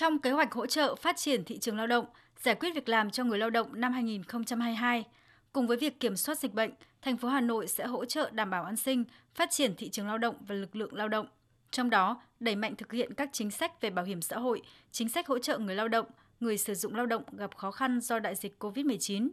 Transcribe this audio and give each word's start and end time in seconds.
Trong 0.00 0.18
kế 0.18 0.30
hoạch 0.30 0.52
hỗ 0.52 0.66
trợ 0.66 0.94
phát 0.94 1.16
triển 1.16 1.44
thị 1.44 1.58
trường 1.58 1.76
lao 1.76 1.86
động, 1.86 2.04
giải 2.42 2.54
quyết 2.54 2.74
việc 2.74 2.88
làm 2.88 3.10
cho 3.10 3.24
người 3.24 3.38
lao 3.38 3.50
động 3.50 3.80
năm 3.80 3.92
2022, 3.92 5.04
cùng 5.52 5.66
với 5.66 5.76
việc 5.76 6.00
kiểm 6.00 6.16
soát 6.16 6.38
dịch 6.38 6.54
bệnh, 6.54 6.70
thành 7.02 7.16
phố 7.16 7.28
Hà 7.28 7.40
Nội 7.40 7.66
sẽ 7.66 7.86
hỗ 7.86 8.04
trợ 8.04 8.30
đảm 8.32 8.50
bảo 8.50 8.64
an 8.64 8.76
sinh, 8.76 9.04
phát 9.34 9.50
triển 9.50 9.74
thị 9.76 9.88
trường 9.88 10.06
lao 10.06 10.18
động 10.18 10.34
và 10.48 10.54
lực 10.54 10.76
lượng 10.76 10.94
lao 10.94 11.08
động. 11.08 11.26
Trong 11.70 11.90
đó, 11.90 12.22
đẩy 12.40 12.56
mạnh 12.56 12.76
thực 12.76 12.92
hiện 12.92 13.14
các 13.14 13.30
chính 13.32 13.50
sách 13.50 13.80
về 13.80 13.90
bảo 13.90 14.04
hiểm 14.04 14.22
xã 14.22 14.38
hội, 14.38 14.62
chính 14.90 15.08
sách 15.08 15.26
hỗ 15.26 15.38
trợ 15.38 15.58
người 15.58 15.74
lao 15.74 15.88
động, 15.88 16.06
người 16.40 16.58
sử 16.58 16.74
dụng 16.74 16.94
lao 16.94 17.06
động 17.06 17.22
gặp 17.32 17.56
khó 17.56 17.70
khăn 17.70 18.00
do 18.00 18.18
đại 18.18 18.34
dịch 18.34 18.56
COVID-19. 18.64 19.28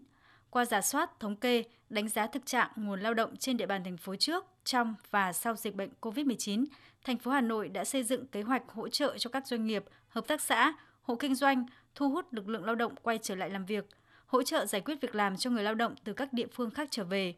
Qua 0.58 0.66
giả 0.66 0.82
soát, 0.82 1.20
thống 1.20 1.36
kê, 1.36 1.64
đánh 1.90 2.10
giá 2.10 2.28
thực 2.28 2.46
trạng 2.46 2.70
nguồn 2.76 3.02
lao 3.02 3.14
động 3.14 3.36
trên 3.36 3.58
địa 3.58 3.66
bàn 3.66 3.84
thành 3.84 3.98
phố 3.98 4.16
trước, 4.16 4.46
trong 4.64 4.96
và 5.12 5.34
sau 5.34 5.56
dịch 5.56 5.76
bệnh 5.76 5.90
COVID-19, 6.02 6.66
thành 7.04 7.18
phố 7.18 7.32
Hà 7.32 7.42
Nội 7.42 7.70
đã 7.70 7.84
xây 7.84 8.04
dựng 8.04 8.28
kế 8.28 8.42
hoạch 8.42 8.64
hỗ 8.68 8.90
trợ 8.90 9.18
cho 9.18 9.30
các 9.30 9.48
doanh 9.48 9.66
nghiệp, 9.66 9.86
hợp 10.10 10.28
tác 10.28 10.42
xã, 10.42 10.74
hộ 11.02 11.16
kinh 11.16 11.36
doanh 11.36 11.66
thu 11.96 12.10
hút 12.10 12.34
lực 12.34 12.50
lượng 12.50 12.66
lao 12.66 12.76
động 12.76 12.96
quay 13.02 13.20
trở 13.22 13.36
lại 13.36 13.50
làm 13.50 13.66
việc, 13.66 13.86
hỗ 14.26 14.44
trợ 14.44 14.66
giải 14.66 14.82
quyết 14.82 15.02
việc 15.02 15.16
làm 15.16 15.38
cho 15.38 15.50
người 15.50 15.64
lao 15.64 15.76
động 15.76 15.96
từ 16.04 16.14
các 16.14 16.34
địa 16.34 16.48
phương 16.54 16.72
khác 16.72 16.88
trở 16.92 17.04
về. 17.04 17.36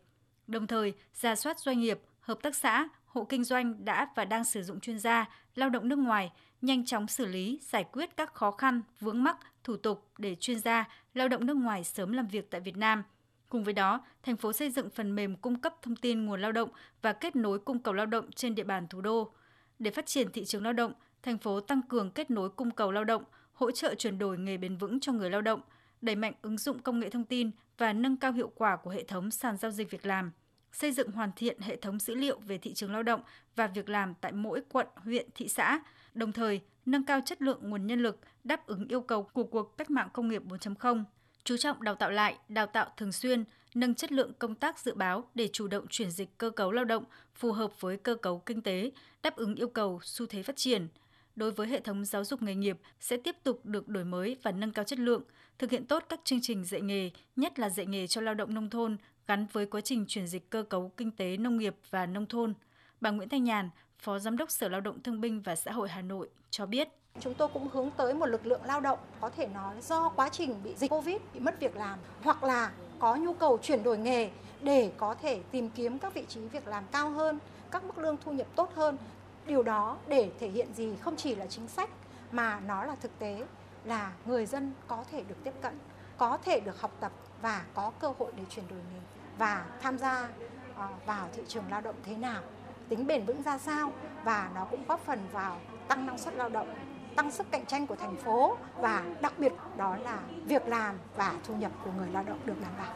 Đồng 0.48 0.68
thời, 0.68 0.94
giả 1.14 1.36
soát 1.36 1.60
doanh 1.60 1.80
nghiệp, 1.80 2.00
hợp 2.30 2.42
tác 2.42 2.56
xã, 2.56 2.88
hộ 3.06 3.24
kinh 3.24 3.44
doanh 3.44 3.86
đã 3.86 4.08
và 4.16 4.26
đang 4.26 4.44
sử 4.44 4.64
dụng 4.64 4.80
chuyên 4.80 5.00
gia, 5.00 5.30
lao 5.56 5.70
động 5.70 5.90
nước 5.90 6.00
ngoài, 6.00 6.32
nhanh 6.62 6.86
chóng 6.86 7.08
xử 7.08 7.26
lý, 7.26 7.60
giải 7.62 7.84
quyết 7.92 8.18
các 8.18 8.34
khó 8.34 8.52
khăn, 8.52 8.82
vướng 9.00 9.24
mắc, 9.24 9.38
thủ 9.64 9.78
tục 9.78 10.12
để 10.18 10.36
chuyên 10.36 10.60
gia, 10.60 10.88
lao 11.14 11.28
động 11.28 11.46
nước 11.46 11.58
ngoài 11.58 11.84
sớm 11.84 12.12
làm 12.12 12.28
việc 12.28 12.52
tại 12.52 12.62
Việt 12.62 12.78
Nam. 12.78 13.04
Cùng 13.50 13.64
với 13.64 13.74
đó, 13.74 14.02
thành 14.24 14.38
phố 14.38 14.54
xây 14.54 14.70
dựng 14.70 14.90
phần 14.90 15.16
mềm 15.16 15.36
cung 15.36 15.60
cấp 15.60 15.76
thông 15.82 15.96
tin 15.96 16.26
nguồn 16.26 16.42
lao 16.42 16.52
động 16.52 16.70
và 17.02 17.14
kết 17.14 17.36
nối 17.36 17.60
cung 17.60 17.80
cầu 17.80 17.94
lao 17.94 18.06
động 18.06 18.32
trên 18.32 18.56
địa 18.56 18.64
bàn 18.64 18.88
thủ 18.88 19.02
đô. 19.02 19.32
Để 19.80 19.92
phát 19.92 20.06
triển 20.06 20.32
thị 20.32 20.46
trường 20.46 20.64
lao 20.64 20.74
động, 20.74 20.94
thành 21.24 21.38
phố 21.38 21.60
tăng 21.60 21.82
cường 21.82 22.12
kết 22.12 22.32
nối 22.32 22.50
cung 22.50 22.72
cầu 22.72 22.92
lao 22.92 23.04
động, 23.04 23.24
hỗ 23.54 23.72
trợ 23.72 23.96
chuyển 23.96 24.18
đổi 24.18 24.38
nghề 24.38 24.58
bền 24.58 24.78
vững 24.78 25.00
cho 25.00 25.12
người 25.12 25.30
lao 25.30 25.42
động, 25.42 25.62
đẩy 26.02 26.16
mạnh 26.16 26.34
ứng 26.42 26.58
dụng 26.58 26.80
công 26.80 27.00
nghệ 27.00 27.10
thông 27.10 27.26
tin 27.26 27.52
và 27.78 27.94
nâng 27.94 28.18
cao 28.18 28.32
hiệu 28.32 28.52
quả 28.56 28.76
của 28.76 28.90
hệ 28.90 29.04
thống 29.04 29.32
sàn 29.32 29.58
giao 29.58 29.72
dịch 29.72 29.92
việc 29.92 30.06
làm 30.06 30.32
xây 30.72 30.92
dựng 30.92 31.12
hoàn 31.12 31.32
thiện 31.36 31.62
hệ 31.62 31.76
thống 31.76 32.00
dữ 32.00 32.16
liệu 32.16 32.40
về 32.40 32.58
thị 32.58 32.74
trường 32.74 32.92
lao 32.92 33.04
động 33.04 33.22
và 33.56 33.68
việc 33.68 33.90
làm 33.90 34.14
tại 34.22 34.32
mỗi 34.32 34.62
quận, 34.70 34.88
huyện, 34.96 35.28
thị 35.36 35.48
xã, 35.48 35.80
đồng 36.14 36.32
thời 36.32 36.62
nâng 36.86 37.06
cao 37.06 37.22
chất 37.26 37.42
lượng 37.42 37.70
nguồn 37.70 37.88
nhân 37.88 38.00
lực 38.00 38.20
đáp 38.44 38.68
ứng 38.68 38.88
yêu 38.88 39.02
cầu 39.02 39.24
của 39.24 39.44
cuộc 39.44 39.78
cách 39.78 39.90
mạng 39.90 40.10
công 40.14 40.30
nghiệp 40.30 40.42
4.0, 40.46 41.04
chú 41.44 41.58
trọng 41.58 41.84
đào 41.84 41.96
tạo 41.96 42.12
lại, 42.12 42.38
đào 42.50 42.66
tạo 42.66 42.90
thường 42.98 43.12
xuyên, 43.12 43.44
nâng 43.76 43.96
chất 43.96 44.12
lượng 44.12 44.34
công 44.40 44.56
tác 44.56 44.80
dự 44.80 44.94
báo 44.94 45.30
để 45.36 45.50
chủ 45.54 45.68
động 45.68 45.86
chuyển 45.90 46.12
dịch 46.12 46.38
cơ 46.38 46.50
cấu 46.50 46.72
lao 46.72 46.86
động 46.86 47.04
phù 47.36 47.52
hợp 47.52 47.82
với 47.82 47.98
cơ 47.98 48.16
cấu 48.16 48.40
kinh 48.40 48.62
tế, 48.62 48.92
đáp 49.24 49.36
ứng 49.36 49.56
yêu 49.56 49.68
cầu 49.68 50.00
xu 50.04 50.26
thế 50.26 50.44
phát 50.44 50.56
triển. 50.56 50.88
Đối 51.36 51.52
với 51.52 51.68
hệ 51.68 51.80
thống 51.80 52.06
giáo 52.06 52.24
dục 52.24 52.42
nghề 52.42 52.56
nghiệp 52.56 52.80
sẽ 53.00 53.18
tiếp 53.18 53.36
tục 53.44 53.66
được 53.66 53.88
đổi 53.88 54.04
mới 54.06 54.38
và 54.44 54.52
nâng 54.52 54.72
cao 54.72 54.86
chất 54.86 55.00
lượng, 55.00 55.24
thực 55.58 55.72
hiện 55.72 55.86
tốt 55.86 56.06
các 56.10 56.20
chương 56.24 56.42
trình 56.42 56.66
dạy 56.66 56.82
nghề, 56.82 57.12
nhất 57.36 57.60
là 57.60 57.70
dạy 57.70 57.86
nghề 57.86 58.08
cho 58.08 58.22
lao 58.22 58.34
động 58.34 58.54
nông 58.54 58.70
thôn 58.70 58.98
gắn 59.30 59.46
với 59.52 59.66
quá 59.66 59.82
trình 59.82 60.06
chuyển 60.08 60.28
dịch 60.28 60.50
cơ 60.50 60.64
cấu 60.64 60.92
kinh 60.98 61.12
tế 61.12 61.38
nông 61.38 61.58
nghiệp 61.58 61.76
và 61.90 62.06
nông 62.06 62.26
thôn. 62.26 62.54
Bà 63.02 63.10
Nguyễn 63.10 63.30
Thanh 63.30 63.44
Nhàn, 63.44 63.70
Phó 64.00 64.20
Giám 64.20 64.38
đốc 64.38 64.52
Sở 64.52 64.70
Lao 64.70 64.82
động 64.82 65.04
Thương 65.04 65.22
binh 65.22 65.42
và 65.42 65.56
Xã 65.56 65.72
hội 65.72 65.90
Hà 65.90 66.02
Nội 66.02 66.30
cho 66.50 66.66
biết. 66.66 66.88
Chúng 67.20 67.34
tôi 67.34 67.48
cũng 67.48 67.70
hướng 67.70 67.92
tới 67.98 68.14
một 68.14 68.26
lực 68.26 68.46
lượng 68.46 68.62
lao 68.66 68.80
động 68.80 69.00
có 69.20 69.30
thể 69.30 69.48
nói 69.48 69.76
do 69.82 70.10
quá 70.10 70.30
trình 70.30 70.56
bị 70.64 70.76
dịch 70.76 70.90
Covid, 70.90 71.22
bị 71.34 71.40
mất 71.40 71.60
việc 71.60 71.76
làm 71.76 72.00
hoặc 72.24 72.44
là 72.44 72.72
có 73.00 73.16
nhu 73.16 73.34
cầu 73.34 73.58
chuyển 73.62 73.84
đổi 73.84 73.98
nghề 73.98 74.30
để 74.62 74.92
có 74.98 75.16
thể 75.16 75.42
tìm 75.52 75.70
kiếm 75.70 76.00
các 76.00 76.14
vị 76.14 76.26
trí 76.28 76.42
việc 76.42 76.68
làm 76.68 76.84
cao 76.92 77.10
hơn, 77.10 77.40
các 77.72 77.84
mức 77.84 77.98
lương 77.98 78.18
thu 78.26 78.32
nhập 78.32 78.48
tốt 78.56 78.72
hơn. 78.76 78.98
Điều 79.46 79.64
đó 79.64 79.98
để 80.08 80.32
thể 80.40 80.50
hiện 80.50 80.74
gì 80.74 80.96
không 81.02 81.16
chỉ 81.16 81.36
là 81.36 81.48
chính 81.48 81.68
sách 81.68 81.90
mà 82.32 82.60
nó 82.60 82.84
là 82.84 82.96
thực 82.96 83.20
tế 83.20 83.46
là 83.86 84.14
người 84.26 84.46
dân 84.46 84.74
có 84.88 85.04
thể 85.12 85.24
được 85.24 85.44
tiếp 85.44 85.54
cận, 85.62 85.80
có 86.18 86.38
thể 86.38 86.60
được 86.60 86.82
học 86.82 86.92
tập 87.00 87.12
và 87.42 87.66
có 87.74 87.92
cơ 88.00 88.14
hội 88.20 88.32
để 88.38 88.44
chuyển 88.50 88.68
đổi 88.68 88.80
nghề 88.94 89.19
và 89.40 89.66
tham 89.82 89.98
gia 89.98 90.28
ờ, 90.76 90.88
vào 91.06 91.30
thị 91.34 91.42
trường 91.48 91.64
lao 91.70 91.82
động 91.82 91.96
thế 92.04 92.16
nào, 92.16 92.42
tính 92.90 93.08
bền 93.08 93.26
vững 93.26 93.44
ra 93.44 93.58
sao 93.58 93.92
và 94.24 94.50
nó 94.56 94.66
cũng 94.66 94.84
góp 94.88 95.00
phần 95.06 95.20
vào 95.32 95.60
tăng 95.88 96.06
năng 96.06 96.18
suất 96.18 96.34
lao 96.36 96.50
động, 96.50 96.74
tăng 97.16 97.32
sức 97.32 97.52
cạnh 97.52 97.66
tranh 97.66 97.88
của 97.88 97.96
thành 97.96 98.16
phố 98.16 98.58
và 98.76 99.04
đặc 99.22 99.34
biệt 99.38 99.54
đó 99.78 99.96
là 99.96 100.20
việc 100.46 100.68
làm 100.68 100.96
và 101.16 101.36
thu 101.44 101.56
nhập 101.56 101.72
của 101.84 101.92
người 101.98 102.10
lao 102.12 102.24
động 102.24 102.40
được 102.46 102.62
đảm 102.62 102.72
bảo. 102.78 102.94